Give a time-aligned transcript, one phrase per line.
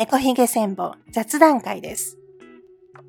[0.00, 2.16] 猫ひげ戦法雑談会です。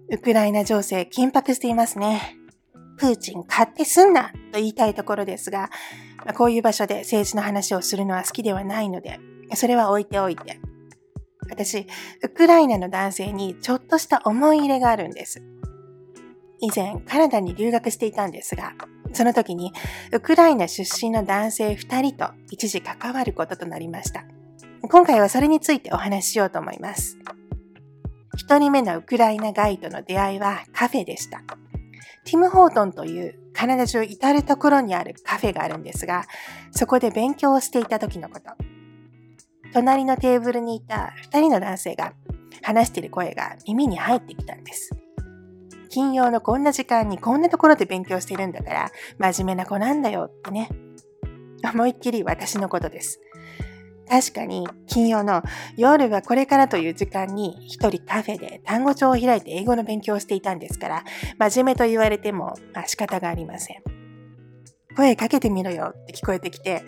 [0.09, 2.35] ウクライナ情勢緊迫していますね。
[2.97, 5.69] プーチン勝手すんなと言いたいところですが、
[6.25, 9.21] まこういう場所で政治の話をするのは好きではないので、
[9.55, 10.59] それは置いておいて。
[11.49, 11.87] 私、
[12.23, 15.41] ウクライナの男性にちょっとした思い入れがあるんです。
[16.59, 18.73] 以前、カナダに留学していたんですが、
[19.13, 19.71] その時に
[20.11, 24.25] ウクライナ出身の男性2人と一時関わることとなりました。
[24.89, 27.17] 今回はそれについてお話ししようと思います。
[28.37, 31.41] 一人目のウクライナガイドの出会いはカフェでした。
[32.25, 36.25] ティム・ホートンというカナダ中至るところにあるカフェがあるんですが、
[36.71, 38.51] そこで勉強をしていた時のこと。
[39.73, 42.13] 隣のテーブルにいた二人の男性が
[42.61, 44.91] 話している声が耳に入ってきたんです。
[45.89, 50.69] 金曜のこんな時間にこんなところで勉強してるんだから、真面目な子なんだよってね。
[51.63, 53.19] 思いっきり私のことです。
[54.09, 55.41] 確かに金曜の
[55.77, 61.03] 夜はこれからという時間に一人カフェで単語帳を開いて英語の勉強をしていたんですから、
[61.39, 63.77] 真面目と言われても、まあ、仕方がありません。
[64.95, 66.83] 声かけてみろよって聞こえてきて、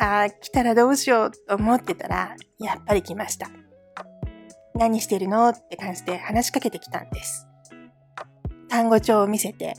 [0.00, 3.48] ああ、来たらどうしようと思ってたら、やっぱり来ました。
[4.74, 7.46] 何してるのって感じで話しかけてきたんです。
[8.68, 9.74] 単語帳を見せて、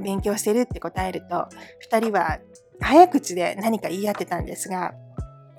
[0.00, 1.48] 勉強してるって答えると、
[1.80, 2.38] 二人は
[2.80, 4.94] 早口で何か言い合ってたんですが、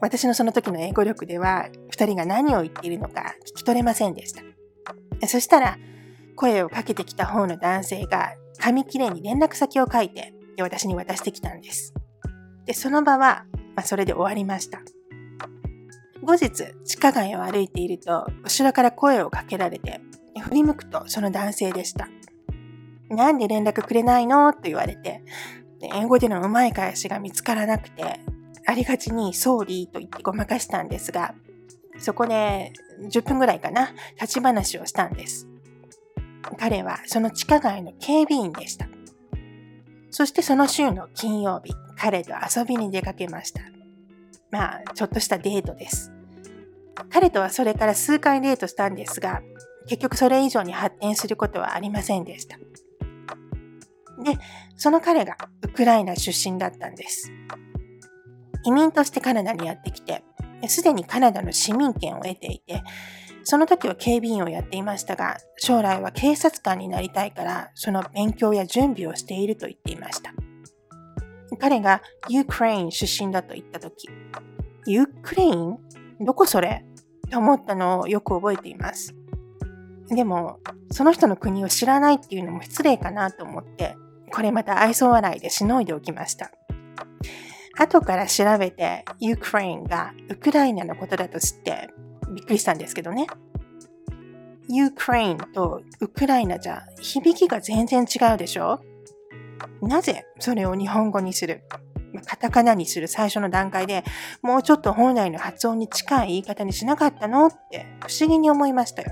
[0.03, 4.41] 私のその時の英語力では、二人が何を言っているのか聞き取れませんでした。
[5.27, 5.77] そしたら、
[6.35, 11.93] 声をかけてきた方の男性が、紙切れに連絡先を書いて、私に渡してきたんです。
[12.65, 13.45] で、その場は、
[13.77, 14.81] まあ、それで終わりました。
[16.21, 16.51] 後日、
[16.83, 20.01] 地下街を歩いていると、後ろから声をかけられて、
[20.37, 22.09] 振り向くとその男性でした。
[23.07, 24.51] なんで連絡くれないの？
[24.51, 25.23] と言われて、
[25.81, 28.19] 英語でのうまい返しが見つからなくて、
[28.65, 31.35] ありがちにソーリーと言ってごまかしたんですが、
[31.99, 35.47] そこで10分ぐらいかな、立ち話をしたんです。
[36.57, 38.87] 彼はその地下街の警備員でした。
[40.11, 43.61] そしてその週の金曜日、彼と遊びに出かけました。
[44.51, 46.11] まあ、ちょっとしたデートです。
[47.09, 49.41] 彼とはそれから数回デートしたんですが、
[49.87, 52.57] 結局それ以上に発展することはありませんでした。
[54.23, 54.37] で、
[54.77, 57.31] その彼がウクライナ出身だったんです。
[58.65, 60.23] 移民としてカナダにやってきて、
[60.67, 62.83] すでにカナダの市民権を得ていて、
[63.43, 70.33] その時は警備員をやっていましたが、将来は警察官になりたいから、その勉強や準備をしていると言っていました。
[71.59, 74.09] 彼がUkraine 出身だと言った時、
[74.85, 75.77] Ukraine？
[76.21, 76.85] どこそれ？
[77.29, 79.13] と思ったのをよく覚えています。
[80.09, 80.59] でも、
[80.91, 83.95] その人の国を知らないっていうのも失礼かなと思って、
[84.31, 86.51] これまた愛想笑いでしのいでおきました。
[87.77, 91.89] 後から調べて、 Ukraine がウクライナのことだと知って
[92.33, 93.27] びっくりしたんですけどね。
[94.69, 98.79] Ukraine とウクライナじゃ響きが全然違うでしょ？
[99.81, 101.63] なぜそれを日本語にする？
[102.25, 104.03] カタカナにする最初の段階で
[104.41, 107.47] もうちょっと本来の発音に近い言い方にしなかったの？
[107.47, 109.11] って不思議に思いましたよ。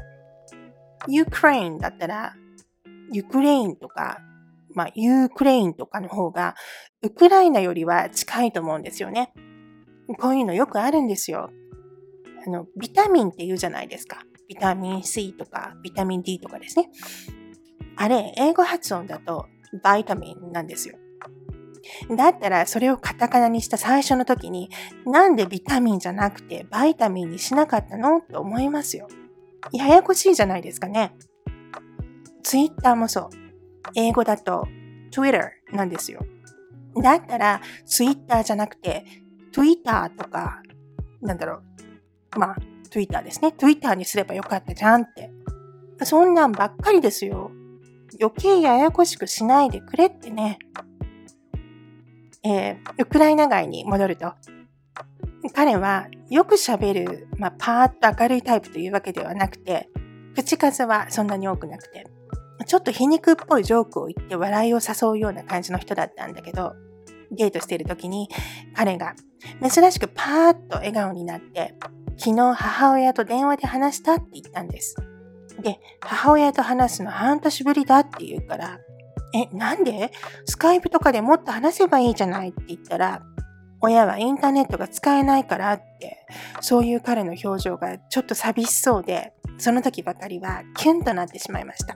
[1.08, 2.36] Ukraine だったら
[3.12, 4.20] ユクレインとか
[4.74, 6.56] まあ、ユークレインとかの方が、
[7.02, 9.34] ウクライナよりは近いと思うんですよね。
[10.20, 11.50] こういうのよくあるんですよ。
[12.46, 14.24] あの、ビタミンって言うじゃないですか。
[14.48, 16.90] ビタミン C とか、ビタミン D とかですね。
[17.96, 19.46] あれ、英語発音だと、
[19.84, 20.98] バイタミンなんですよ。
[22.16, 24.70] だったら、それをカタカナにした最初の時に、
[25.06, 28.22] なんでビタミンじゃなくて、バイタミンにしなかったの？
[28.22, 29.08] と思いますよ。
[29.72, 31.16] ややこしいじゃないですかね。
[32.44, 33.41] ツイッターもそう。
[33.96, 34.68] 英語だと
[35.12, 36.25] Twitter なんですよ。
[37.02, 39.06] だったら Twitter じゃなくて
[39.52, 40.62] Twitter とか、
[41.22, 41.62] なんだろ
[42.36, 42.40] う。
[42.40, 42.56] まあ、
[42.90, 43.52] Twitter ですね。
[43.52, 45.31] Twitter にすればよかったじゃんって。
[46.03, 47.52] そんなんばっかりですよ。
[48.20, 50.58] 余計ややこしくしないでくれってね。
[52.44, 54.34] えー、ウクライナ街に戻ると、
[55.53, 59.90] 彼はよく喋る、まあ、パーッと明るいタイプというわけではなくて、
[60.35, 62.08] 口数はそんなに多くなくて、
[62.66, 66.73] ちょっと皮肉っぽいジョークを言って笑いを誘うような感じの人だったんだけど、
[67.31, 68.28] デートしている時に
[68.75, 69.16] 彼が
[69.61, 71.75] 珍しくパーッと笑顔になって、
[72.17, 74.96] 昨日母親と電話で話したって言ったんです。
[75.61, 78.79] で、母親と話すの半年ぶりだって言うから、
[79.34, 80.11] え、なんで？
[80.46, 83.22] スカイプとかでもっと話せばいいじゃないって言ったら、
[83.79, 86.25] 親はインターネットが使えないからって、
[86.59, 91.96] そういう彼の表情がちょっと寂しそうで、その時ばかりはキュンとなってしまいました。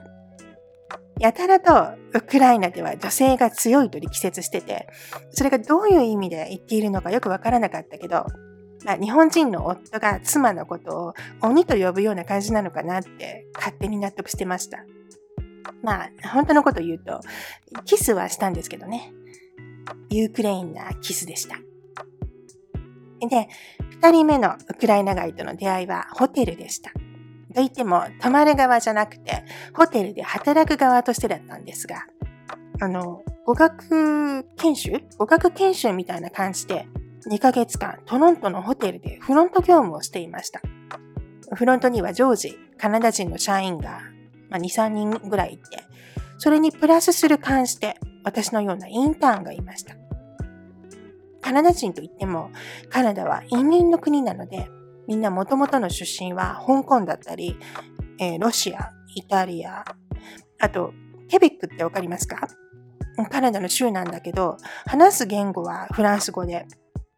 [1.18, 4.86] やたらとウクライナでは女性が強いと力説してて、
[5.30, 8.26] それがどういう意味で言っているのかよくわからなかったけど、
[8.84, 14.84] まあ、日本人の夫が妻のことを鬼と呼ぶような感じなのかなって勝手に納得してました。
[15.82, 17.20] まあ、本当のこと言うと、
[17.84, 19.12] キスはしたんですけどね。
[20.10, 21.56] ユークレインなキスでした。
[23.20, 23.48] で、
[23.90, 26.92] 二人目のウクライナ街との出会いはホテルでした。
[27.56, 29.42] と言っても、泊まる側じゃなくて、
[29.72, 32.04] ホテルで働く側としてだったんですが、
[32.82, 34.92] あの、語学研修？
[35.16, 36.86] 語学研修みたいな感じで、
[37.30, 40.60] 2ヶ月間トロントのホテルでフロント業務をしていました。
[41.54, 44.02] フロントには常時カナダ人の社員が、
[44.50, 45.82] まあ、2、3人ぐらいいて、
[46.36, 49.96] それにプラスする関して私のようなインターンがいました。
[51.40, 52.50] カナダ人といっても、
[52.90, 54.68] カナダは移民の国なので、
[55.06, 57.56] みんな元々の出身は香港だったり、
[58.18, 59.84] えー、ロシア、イタリア、
[60.58, 60.92] あと、
[61.28, 62.48] ケベックってわかりますか？
[63.30, 66.66] カナダの州なんだけど、話す言語はフランス語で、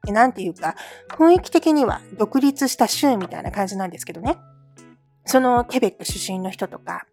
[0.06, 0.76] なんていうか、
[1.10, 4.36] 雰囲気的には独立した州みたいな感じなんですけどね。
[5.24, 7.06] そのケベック出身の人とか、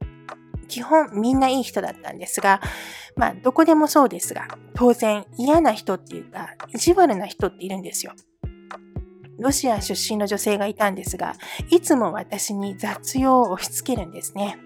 [0.68, 2.62] 基本みんないい人だったんですが、
[3.16, 8.14] まあどこでもそうですが、当然嫌な人っていうか、意地悪な人っているんですよ。
[9.40, 11.34] ロシア出身の女性がいたんですが、
[11.70, 14.58] いつも私に雑用を押し付けるんですね。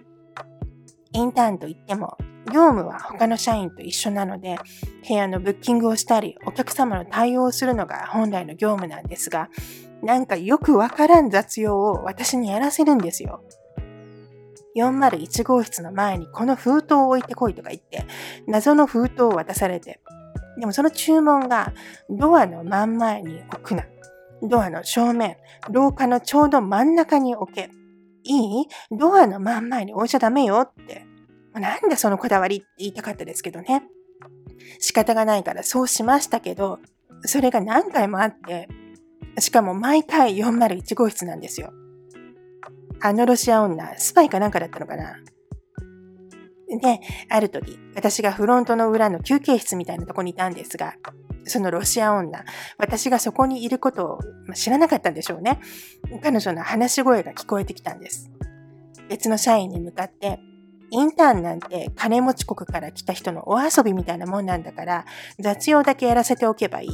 [1.11, 2.17] インターンといっても、
[2.47, 4.57] 業務は他の社員と一緒なので、
[5.07, 9.49] 部屋のブッキングをしたり、お客様の対応をするのが本来の業務なんですが、
[10.01, 13.43] なんかよくわからん雑用を私にやらせるんですよ。
[14.75, 18.05] 401号室の前にこの封筒を置いてこいとか言って、
[18.47, 19.99] 謎の封筒を渡されて、
[20.59, 21.73] でもその注文が
[22.09, 23.83] ドアの真ん前に置くな。
[24.43, 25.37] ドアの正面、
[25.69, 27.69] 廊下のちょうど真ん中に置け。
[28.23, 28.67] いい？
[28.91, 31.05] ドアの真ん前に置いちゃダメよって
[31.53, 33.83] なんでそのこだわりって言いたかったですけどね。
[34.79, 36.79] 仕方がないからそうしましたけど、
[37.21, 38.67] それが何回もあって、
[39.39, 41.73] しかも毎回401号室なんですよ。
[43.01, 45.15] あのロシア女、スパイかなんかだったのかな？
[46.77, 46.99] で、
[47.29, 50.95] ある時、私がフロントの裏の休憩室みたいなとこにいたんですが、
[51.45, 52.43] そのロシア女、
[52.77, 54.19] 私がそこにいることを
[54.53, 55.59] 知らなかったんでしょうね。
[56.21, 58.29] 彼女の話し声が聞こえてきたんです。
[59.09, 60.39] 別の社員に向かって、
[60.91, 65.05] インターンなんて金持ち国から来た人のお遊びみたいなもんなんだから、
[65.39, 66.89] 雑用だけやらせておけばいい。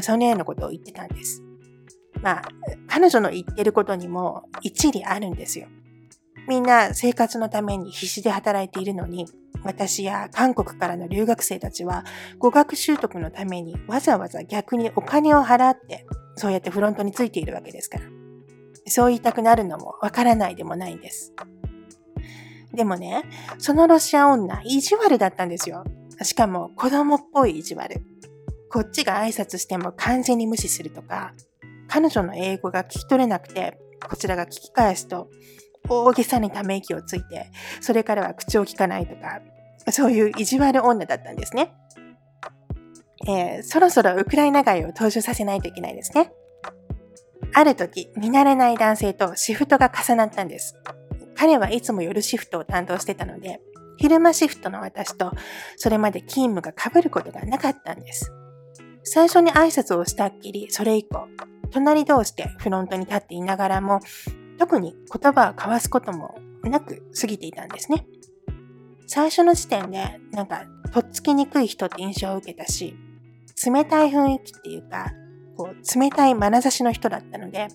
[0.00, 1.42] そのようなことを言ってたんです。
[2.22, 2.42] まあ、
[2.88, 5.68] 彼女の言ってることにも一理あるんですよ。
[6.48, 9.26] みんな生活のために必死で働いているのに、
[9.64, 12.04] 私や韓国からの留学生たちは
[12.38, 16.06] 語学習得のためにわざわざ逆にお金を払って
[16.36, 18.04] そうやってフロントについているわけですから。
[18.88, 21.34] そう言いたくなるのもわからないでもないんです。
[22.72, 23.24] でもね、
[23.58, 25.82] そのロシア女、意地悪だったんですよ。
[26.22, 28.02] しかも子供っぽい意地悪。
[28.70, 31.32] こっちが挨拶しても完全に無視するとか、
[31.88, 35.30] 彼女の英語が聞き取れなくて、こちらが聞き返すと、
[35.88, 37.50] 大げさにため息をついて、
[37.80, 39.40] それからは口を聞かないとか、
[39.92, 41.72] そういう意地悪女だったんですね。
[43.28, 46.32] えー、そろそろウクライナ街を登場させないといけないですね。
[47.54, 50.76] ある時、見慣れない男性とシフトが重なったんです。
[51.34, 53.60] 彼はいつも夜シフトを担当してたので、
[53.98, 55.32] 昼間シフトの私と
[55.76, 58.32] それまで勤務が被ることがなかったんです。
[59.04, 61.28] 最初に挨拶をしたっきり、それ以降、
[61.70, 64.00] 隣同士でフロントに立っていながらも、
[64.58, 68.06] 特に言葉を交わすこともなく過ぎていたんですね。
[69.06, 72.96] 最初の時点で、なんか、とっつきにくい人って印象を受けたし、
[73.64, 75.12] 冷たい雰囲気っていうか、
[75.56, 77.68] こう、冷たい眼差しの人だったので、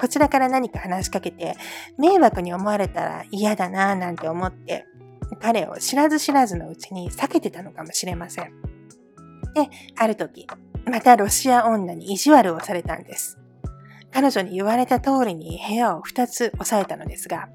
[0.00, 1.54] こちらから何か話しかけて、
[1.98, 4.86] 迷惑に思われたら嫌だなぁなんて思って、
[5.40, 8.50] 彼を知らず知らずのうちに避けてたのかもしれません。
[9.54, 10.46] で、ある時、
[10.86, 13.39] またロシア女に意地悪をされたんです。
[14.12, 17.48] 彼女に言われた通りに部屋を2つ押さえたのですが、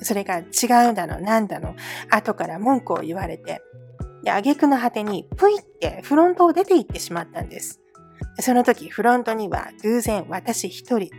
[0.00, 1.74] それが違うだの、なんだの、
[2.10, 3.62] 後から文句を言われて、
[4.22, 7.80] で、挙句の果てに、ぷいってフロントを出て行ってしまったんです。
[8.40, 11.10] その時、フロントには偶然私一人、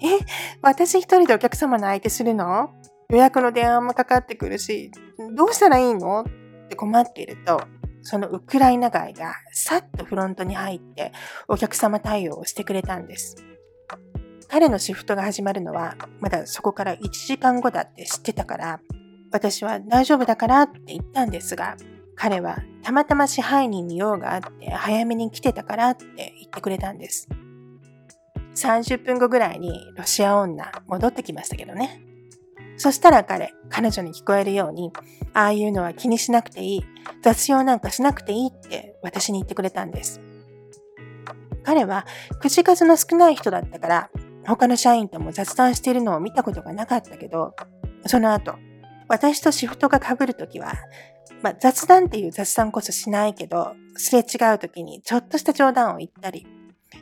[0.00, 0.18] え、
[0.60, 2.70] 私一人でお客様の相手するの？
[3.10, 4.90] 予約の電話もかかってくるし、
[5.36, 6.22] どうしたらいいの？
[6.22, 7.60] って困っていると、
[8.02, 11.12] そのウクライナ街がさっとフロントに入って
[11.46, 13.36] お客様対応をしてくれたんです。
[14.52, 18.80] 彼のシフトが始まるのはまだそこから1時間後だって知ってたから、
[19.32, 21.78] 私は大丈夫だからって言ったんですが、
[22.16, 26.06] 彼はたまたま支配人に用があって早めに来てたからって
[26.38, 27.28] 言ってくれたんです。
[28.54, 32.02] 30分後ぐらいにロシア女戻ってきましたけどね。
[32.76, 34.92] そしたら彼、彼女に聞こえるように、
[35.32, 36.84] ああいうのは気にしなくていい、
[37.22, 40.20] 雑用なんかしなくていいって私に言ってくれたんです。
[41.62, 42.06] 彼は
[42.40, 44.10] 口数の少ない人だったから、
[44.44, 47.54] 他の社員とも雑談しているのを見たことがなかったけど、
[48.06, 48.54] その後、
[49.08, 50.72] 私とシフトが被るときは、
[51.42, 56.46] まあ、雑談っていう雑談こそしないけど、すれ違うときにちょっとした冗談を言ったり、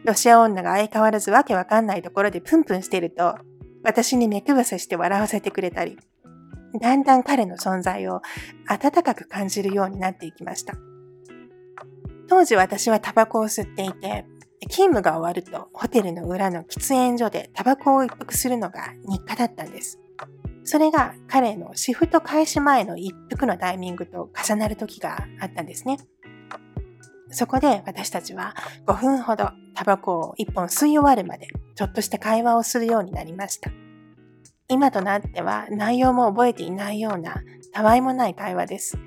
[0.04, 3.36] ロシア女が相変わらずわけわかんないところでプンプンしていると、
[3.82, 5.98] 私に目くばせして笑わせてくれたり、
[6.80, 8.22] だんだん彼の存在を
[8.68, 10.74] 温かく感じるようになっていきました。
[12.28, 14.24] 当時私はタバコを吸っていて、
[14.68, 19.98] 勤務が終わるとホテルの裏の喫煙所でタバコを一服するのが日課だったんです。
[20.64, 25.98] それが彼のシフト開始前の一服のタイミングと重なる時があったんですね。
[27.30, 28.54] そこで私たちは
[28.86, 33.70] 5分ほどタバコを1本吸い終わるまでちょっとした会話をするようになりました。
[34.68, 38.98] 今となっては内容も覚えていないようなたわいもない会話です。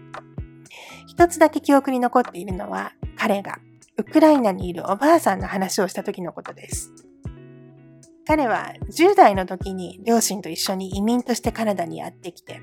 [1.07, 3.60] 一つだけ記憶に残っているのは彼が
[3.97, 6.91] ウクライナにいるおばあさんの話をした時のことです。
[8.25, 12.62] 彼は10代の時に両親と一緒に移民としてカナダにやってきて、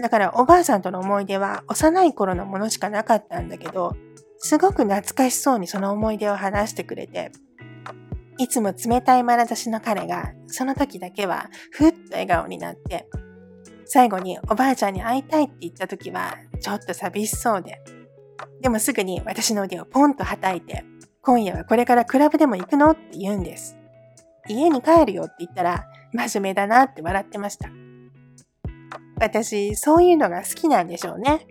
[0.00, 3.94] だからおばあさんとの思い出は幼い頃のものしかなかったんだけど、
[4.38, 7.30] すごく懐かしそうにその思い出を話してくれて、
[8.38, 13.06] いつも冷たい眼差しの彼が、その時だけはふっと笑顔になって、
[13.84, 17.80] 最後におばあちゃんに会いたいって言った時は、ちょっと寂しそうで、
[18.60, 20.84] でもすぐに私の腕をポンと叩いて、
[21.22, 22.90] 今夜はこれからクラブでも行くの？
[22.90, 23.76] って言うんです。
[24.48, 27.68] 家に帰るよって言ったら、真面目だなって笑ってました。
[29.18, 31.46] 私、そういうのが好きなんでしょうね。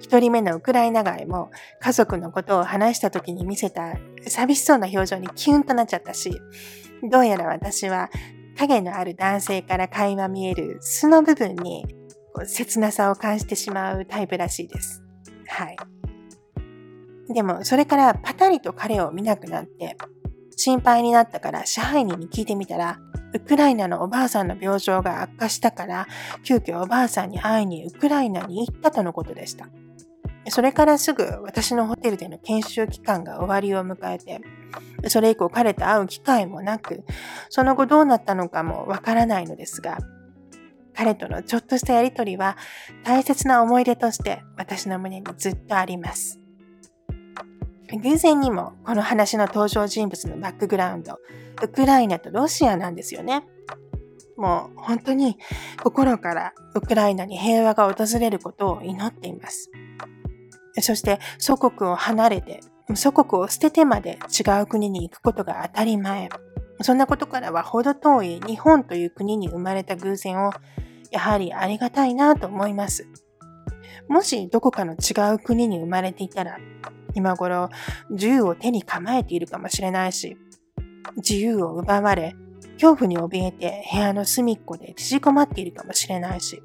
[0.00, 3.94] 一人目のウクライナ外も家族のことを話した時に見せた
[4.26, 6.40] 寂しそうな表情にキュンとなっちゃったし、
[7.10, 8.10] どうやら私は
[8.58, 11.86] 影のある男性から垣間見える素の部分に
[12.46, 15.02] 切なさを感じてしまうタイプらしいです。
[15.46, 15.76] はい。
[17.28, 19.96] でも、それからパタリと彼を見なくなって、
[20.56, 22.98] 心配になったから支配人に聞いてみたら、
[23.34, 26.06] ウクライナのおばあさんの病状が悪化したから、
[26.44, 29.68] 急遽おばあさんに会いにウクライナに行ったとのことでした。
[30.48, 34.40] それからすぐ私のホテルでの研修期間が終わりを迎えて、
[35.08, 37.04] それ以降彼と会う機会もなく、
[37.48, 39.98] その後どうなったのかもわからないのですが、
[40.94, 42.56] 彼とのちょっとしたやりとりは
[43.04, 46.41] 大切な思い出として私の胸にずっとあります。
[47.98, 51.18] 偶然にもこの話の登場人物のバックグラウンド、
[51.62, 53.44] ウクライナとロシアなんですよね。
[54.36, 55.38] もう本当に
[55.82, 59.70] 心からウクライナに平和が訪れることを祈っています。
[60.80, 62.60] そして祖国を離れて、
[62.94, 66.28] 祖国を捨ててまで違う国に行くことが当たり前。
[66.80, 70.52] そんなことからは程遠い日本という国に生まれた偶然を
[71.10, 73.06] やはりありがたいなと思います。
[74.08, 76.58] もしどこかの違う国に生まれていたら、
[77.14, 77.68] 今頃
[78.10, 80.36] 銃を手に構えているかもしれないし、
[81.16, 82.34] 自由を奪われ、
[82.74, 86.62] 恐怖に怯えて部屋の隅っこで縮こまっているかもしれないし、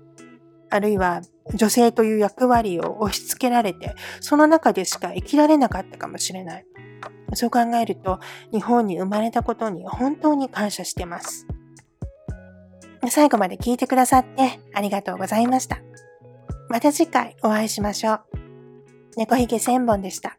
[0.69, 1.21] あるいは
[1.53, 6.65] 女性という役割を押し付けられて、その中でしか生きられなかったかもしれない。
[7.33, 8.19] そう考えると、
[8.51, 11.45] 日本に生まれたことに本当に感謝してます。
[13.09, 15.79] 最後まで聞いてくださってありがとうございました。
[16.69, 18.46] また次回お会いしましょう。
[19.17, 20.37] 猫ひげ千本でした。